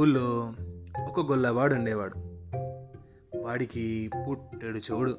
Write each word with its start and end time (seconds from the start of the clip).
ఊళ్ళో 0.00 0.52
ఒక 1.08 1.30
గొల్లవాడు 1.30 1.74
ఉండేవాడు. 1.74 2.18
వాడికి 3.42 4.10
పుట్టెడు 4.28 4.78
చెవుడు. 4.78 5.16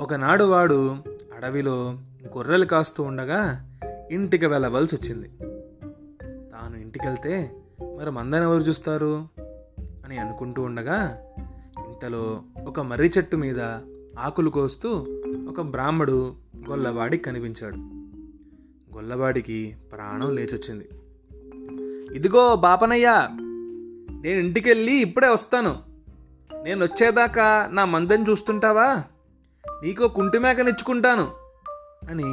ఒకనాడు 0.00 0.44
వాడు 0.44 0.96
అడవిలో 1.36 1.98
గొర్రెలు 2.26 2.64
కాస్తూ 2.64 3.02
ఉండగా 3.02 3.70
ఇంటికి 4.10 4.46
వెళ్ళవలసి 4.46 4.96
వచ్చింది 4.96 5.28
తాను 6.50 6.76
ఇంటికెళ్తే 6.76 7.52
మరి 7.98 8.10
మందని 8.10 8.42
ఎవరు 8.42 8.62
చూస్తారు? 8.62 9.28
అని 9.80 10.18
అనుకుంటూ 10.18 10.62
ఉండగా 10.62 11.26
ఇంతలో 11.78 12.42
ఒక 12.64 12.80
మర్రి 12.80 13.10
చెట్టు 13.18 13.36
మీద 13.36 13.60
ఆకులు 14.18 14.50
కోస్తూ 14.50 14.88
ఒక 15.48 15.60
బ్రాహ్మడు 15.60 16.34
గొల్లవాడికి 16.70 17.24
కనిపించాడు. 17.24 17.76
గొల్లవాడికి 18.96 19.76
ప్రాణం 19.92 20.34
లేచొచ్చింది. 20.34 20.88
ఇదిగో 22.14 22.56
బాపనయ్యా 22.56 23.28
నేను 24.22 24.38
ఇంటికెళ్ళి 24.38 24.92
ఇప్పుడే 24.92 25.28
వస్తాను. 25.28 25.82
నేను 26.62 26.84
వచ్చేదాకా 26.84 27.68
నా 27.72 27.84
మందని 27.84 28.30
చూస్తుంటావా? 28.30 29.04
నీకో 29.82 30.08
కుంటి 30.08 30.38
మేకనిచ్చుకుంటాను 30.38 31.32
అని 32.08 32.24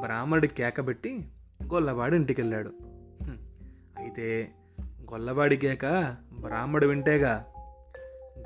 బ్రాహ్మడు 0.00 0.46
కేకబెట్టి 0.46 1.24
గొల్లవాడు 1.72 2.14
ఇంటికెళ్ళాడు. 2.14 2.72
అయితే 3.98 4.50
గొల్లవాడి 5.12 5.56
కేక 5.56 6.16
బ్రాహ్మడు 6.40 6.86
వింటేగా. 6.86 7.44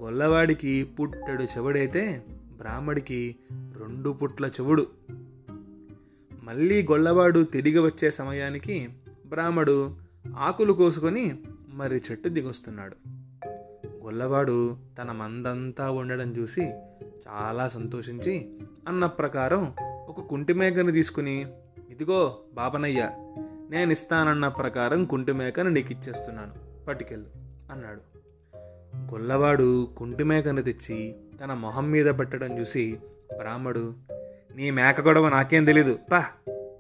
గొల్లవాడికి 0.03 0.85
పుట్టడు 0.85 1.43
చెవుడైతే 1.43 2.25
బ్రాహ్మడికి 2.31 3.37
రెండు 3.53 4.11
పుట్ల 4.11 4.47
చెవుడు. 4.47 4.87
మళ్ళీ 6.43 6.83
గొల్లవాడు 6.83 7.43
తిరిగి 7.43 7.79
వచ్చే 7.79 8.11
సమయానికి 8.11 8.89
బ్రాహ్మడు 9.27 10.08
ఆకులు 10.37 10.73
కోసుకొని 10.73 11.39
మరి 11.69 12.03
చెట్టు 12.11 12.29
దిగొస్తున్నాడు. 12.29 12.97
గొల్లవాడు 14.05 14.77
తన 14.99 15.13
మందంతా 15.13 15.91
ఉండడం 15.91 16.37
చూసి 16.37 16.73
చాలా 17.29 17.69
సంతోషించి 17.69 18.51
అన్న 18.89 19.07
ప్రకారం 19.07 19.75
ఒక 20.09 20.21
కుంటి 20.21 20.53
మేకను 20.53 20.91
తీసుకుని 20.91 21.47
ఇదిగో 21.91 22.39
బాపనయ్య 22.55 23.11
నేను 23.71 23.93
ఇస్తానన్న 23.93 24.49
ప్రకారం 24.49 25.05
కుంటి 25.05 25.33
మేకను 25.33 25.71
నీకు 25.71 25.93
ఇచ్చేస్తున్నాను 25.93 26.85
పట్టుకెళ్ళు 26.87 27.27
అన్నాడు. 27.73 28.01
గొల్లవాడు 28.97 29.89
కుంటి 29.97 30.25
మేకను 30.25 30.63
తెచ్చి 30.63 31.17
తన 31.45 31.55
మొహం 31.55 31.91
మీద 31.91 32.07
పెట్టడం 32.07 32.61
చూసి 32.61 32.99
బ్రాహ్మడు 33.39 33.95
నీ 34.57 34.71
మేక 34.71 35.01
గొడవ 35.01 35.29
నాకేం 35.29 35.65
తెలీదు 35.65 35.99
పా 36.13 36.19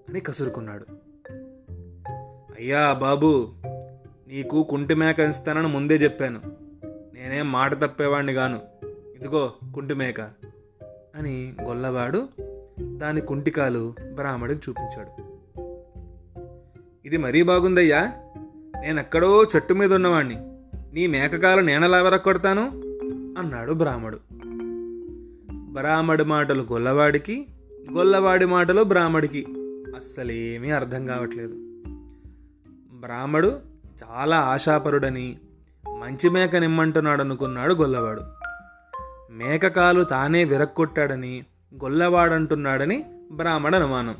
అని 0.09 0.21
కసురుకున్నాడు. 0.21 1.08
అయ్యా 2.59 2.93
బాబు 2.93 3.49
నీకు 4.29 4.63
కుంటి 4.63 4.95
మేక 4.95 5.21
ఇస్తానని 5.21 5.69
ముందే 5.69 5.97
చెప్పాను. 5.97 6.41
నేనేం 7.15 7.53
మాట 7.53 7.75
తప్పేవాడిని 7.75 8.33
గాను. 8.33 8.61
ఇదిగో 9.17 9.53
కుంటి 9.75 9.95
మేక 9.95 10.21
అని 11.17 11.53
గొల్లవాడు 11.63 12.29
దాని 12.81 13.21
కుంటికాలు 13.21 13.95
బ్రాహ్మడికి 14.15 14.71
చూపించాడు. 14.71 15.23
ఇది 17.07 17.17
మరీ 17.17 17.43
బాగుందయ్యా 17.43 18.13
నేనెక్కడో 18.81 19.45
చెట్టు 19.45 19.75
మీద 19.75 19.95
ఉన్నవాణ్ణి. 19.95 20.37
నీ 20.95 21.07
మేకకాలు 21.07 21.61
నేనలా 21.61 22.03
వెరక్కొడతాను 22.03 22.63
అన్నాడు 23.39 23.73
బ్రాహ్మడు. 23.73 24.19
బ్రాహ్మడి 25.53 26.25
మాటలు 26.25 26.63
గొల్లవాడికి 26.63 27.47
గొల్లవాడి 27.93 28.45
మాటలు 28.45 28.83
బ్రాహ్మడికి 28.83 29.47
అస్సలేమీ 29.97 30.71
అర్థం 30.71 31.07
కావట్లేదు. 31.07 31.68
బ్రాహ్మడు 33.01 33.61
చాలా 34.05 34.41
ఆశాపరుడని 34.41 35.39
మంచి 35.99 36.29
మేక 36.29 36.57
నిమ్మంటున్నాడు 36.57 37.23
అనుకున్నాడు 37.23 37.75
గొల్లవాడు. 37.75 38.23
మేకకాలు 39.31 40.05
తానే 40.05 40.45
విరక్కొట్టాడని 40.45 41.45
గొల్లవాడంటున్నాడని 41.75 43.05
బ్రాహ్మణ 43.33 43.75
అనుమానం. 43.75 44.17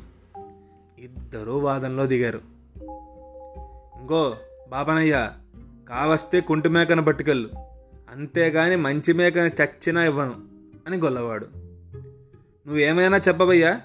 ఇద్దరూ 0.99 1.57
వాదంలో 1.57 2.05
దిగారు. 2.05 2.41
ఇంకో 3.99 4.35
బాపనయ్య 4.69 5.31
కావస్తే 5.89 6.41
కుంటి 6.41 6.69
మేకను 6.69 7.03
పట్టుకెళ్ళు. 7.03 7.49
అంతేగాని 8.11 8.75
మంచి 8.75 9.13
మేకని 9.13 9.51
చచ్చినా 9.61 10.03
ఇవ్వను 10.03 10.35
అని 10.87 10.97
గొల్లవాడు. 10.97 11.47
నువ్వేమైనా 12.67 13.17
చెప్పబయ్యా 13.17 13.81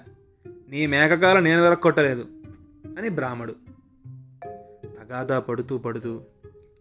నీ 0.69 0.85
మేకకాలు 0.85 1.39
నేను 1.39 1.61
వెరక్కొట్టలేదు 1.63 2.25
అని 2.97 3.09
బ్రాహ్మడు. 3.09 3.64
తగాదా 5.09 5.39
పడుతూ 5.39 5.77
పడుతూ 5.77 6.21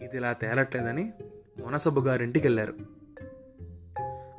ఇది 0.00 0.16
ఇలా 0.16 0.32
తేలట్లేదని 0.32 1.12
మునసబు 1.64 2.00
గారింటికి 2.00 2.48
వెళ్ళారు 2.48 2.74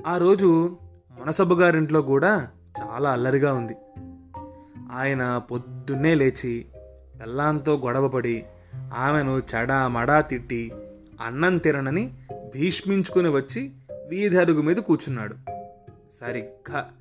ఆ 0.07 0.17
రోజు 0.17 0.77
మునసబు 1.19 1.55
గారింట్లో 1.55 2.01
కూడా 2.01 2.47
చాలా 2.81 3.11
అల్లరిగా 3.11 3.53
ఉంది. 3.53 3.73
ఆయన 4.91 5.37
పొద్దున్నే 5.37 6.15
లేచి 6.15 6.65
పెళ్ళాంతో 7.21 7.77
గొడవపడి 7.77 8.45
ఆమెను 8.75 9.41
చెడా 9.55 9.87
మడా 9.87 10.21
తిట్టి 10.21 10.71
అన్నం 11.21 11.57
తిననని 11.57 12.13
భీష్మించుకుని 12.53 13.29
వచ్చి 13.29 13.71
వీధి 14.09 14.37
అరుగు 14.37 14.61
మీద 14.61 14.77
కూర్చున్నాడు. 14.77 15.35
సరిగ్గా 16.13 16.91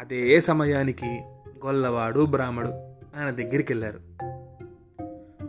అదే 0.00 0.40
సమయానికి 0.40 1.20
గొల్లవాడు 1.66 2.26
బ్రాహ్మడు 2.26 2.68
ఆయన 3.16 3.30
దగ్గరికి 3.30 3.72
వెళ్ళారు 3.72 4.11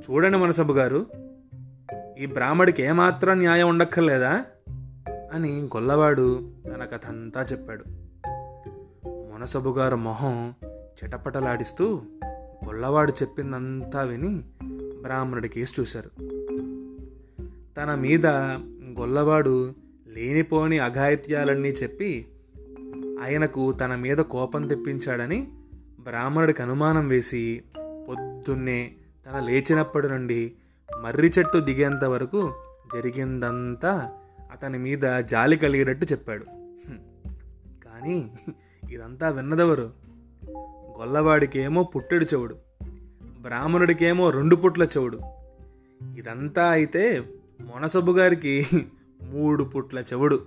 చూడండి 0.09 0.37
మనసబ్బు 0.37 0.73
గారు. 0.73 1.05
ఈ 2.19 2.25
బ్రాహ్మడికి 2.25 2.83
ఏమాత్రం 2.83 3.37
న్యాయం 3.37 3.69
ఉండక్కర్లేదా? 3.69 4.45
అని 5.33 5.61
గొల్లవాడు 5.61 6.51
తన 6.67 6.85
కథంతా 6.85 7.41
చెప్పాడు. 7.41 7.83
మునసబు 9.07 9.69
గారు 9.69 9.95
మొహం 9.95 10.53
చిటపటలాడిస్తూ 11.03 12.01
గొల్లవాడు 12.65 13.11
చెప్పిందంతా 13.11 14.01
విని 14.01 14.41
బ్రాహ్మణుడి 15.01 15.49
కేసు 15.49 15.81
చూశారు. 15.81 16.09
తన 17.77 17.95
మీద 17.95 18.27
గొల్లవాడు 18.99 19.73
లేనిపోని 20.07 20.79
అఘాయిత్యాలన్నీ 20.79 21.69
చెప్పి 21.69 22.27
ఆయనకు 23.23 23.71
తన 23.71 23.95
మీద 23.95 24.17
కోపం 24.17 24.67
తెప్పించాడని 24.67 25.47
బ్రాహ్మణుడికి 25.99 26.61
అనుమానం 26.61 27.07
వేసి 27.07 27.61
పొద్దున్నే 27.77 28.91
తన 29.25 29.39
లేచినప్పటి 29.39 30.07
నుండి 30.07 30.53
మర్రి 31.01 31.31
చెట్టు 31.39 31.57
దిగేంత 31.57 32.03
వరకు 32.03 32.53
జరిగిందంతా 32.93 34.11
అతని 34.51 34.77
మీద 34.77 35.19
జాలి 35.19 35.57
కలిగేటట్టు 35.57 36.05
చెప్పాడు. 36.05 36.43
కానీ 37.85 38.31
ఇదంతా 38.91 39.29
విన్నదెవరు? 39.29 39.91
గొల్లవాడికేమో 40.99 41.83
పుట్టెడు 41.83 42.25
చెవుడు 42.25 42.55
బ్రాహ్మణుడికేమో 43.41 44.29
రెండు 44.29 44.55
పుట్ల 44.55 44.83
చెవుడు. 44.83 45.19
ఇదంతా 46.17 46.69
అయితే 46.69 47.23
మొనసబ్బు 47.61 48.11
గారికి 48.11 48.65
మూడు 49.23 49.63
పుట్ల 49.63 49.99
చెవుడు. 49.99 50.39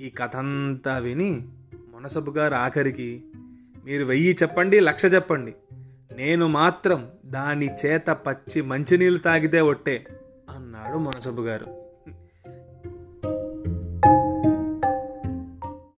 ఈ 0.00 0.10
కథ 0.10 0.36
అంతా 0.36 0.98
విని 0.98 1.48
మొనసబ్బు 1.88 2.30
గారు 2.30 2.54
ఆఖరికి 2.54 3.24
మీరు 3.84 4.04
వెయ్యి 4.04 4.36
చెప్పండి 4.42 4.80
లక్ష 4.80 5.02
చెప్పండి. 5.14 5.54
నేను 6.12 6.46
మాత్రం 6.46 7.08
దాని 7.30 7.70
చేత 7.86 8.08
పచ్చి 8.08 8.62
మంచినీళ్ళు 8.62 9.18
తాగితే 9.18 9.60
ఒట్టే 9.60 10.06
అన్నాడు 10.56 10.98
మొనసబ్బు 10.98 11.42
గారు. 11.42 11.79